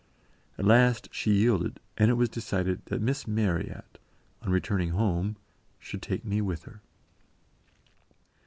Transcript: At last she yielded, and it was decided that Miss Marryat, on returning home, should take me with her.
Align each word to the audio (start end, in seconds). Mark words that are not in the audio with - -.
At 0.57 0.65
last 0.65 1.09
she 1.11 1.31
yielded, 1.31 1.79
and 1.95 2.09
it 2.09 2.15
was 2.15 2.27
decided 2.27 2.83
that 2.85 3.03
Miss 3.03 3.27
Marryat, 3.27 3.99
on 4.41 4.49
returning 4.51 4.93
home, 4.97 5.35
should 5.77 6.01
take 6.01 6.25
me 6.25 6.41
with 6.41 6.63
her. 6.63 6.81